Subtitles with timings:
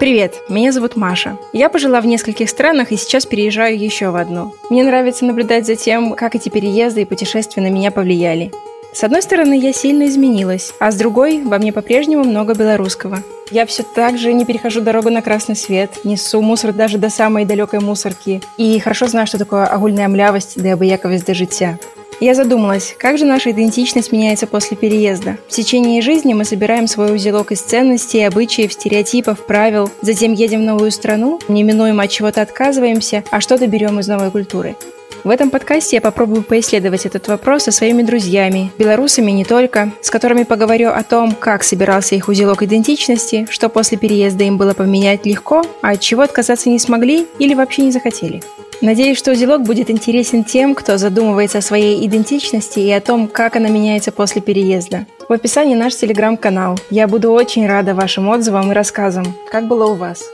[0.00, 1.36] Привет, меня зовут Маша.
[1.52, 4.54] Я пожила в нескольких странах и сейчас переезжаю еще в одну.
[4.70, 8.50] Мне нравится наблюдать за тем, как эти переезды и путешествия на меня повлияли.
[8.94, 13.22] С одной стороны, я сильно изменилась, а с другой, во мне по-прежнему много белорусского.
[13.50, 17.44] Я все так же не перехожу дорогу на красный свет, несу мусор даже до самой
[17.44, 21.78] далекой мусорки и хорошо знаю, что такое огульная млявость да абыяковость до життя.
[22.20, 25.38] Я задумалась, как же наша идентичность меняется после переезда.
[25.48, 30.64] В течение жизни мы собираем свой узелок из ценностей, обычаев, стереотипов, правил, затем едем в
[30.64, 34.76] новую страну, неминуемо от чего-то отказываемся, а что-то берем из новой культуры.
[35.24, 40.10] В этом подкасте я попробую поисследовать этот вопрос со своими друзьями, белорусами не только, с
[40.10, 45.24] которыми поговорю о том, как собирался их узелок идентичности, что после переезда им было поменять
[45.24, 48.42] легко, а от чего отказаться не смогли или вообще не захотели.
[48.80, 53.56] Надеюсь, что узелок будет интересен тем, кто задумывается о своей идентичности и о том, как
[53.56, 55.06] она меняется после переезда.
[55.28, 56.78] В описании наш телеграм-канал.
[56.88, 59.24] Я буду очень рада вашим отзывам и рассказам.
[59.50, 60.24] Как было у вас?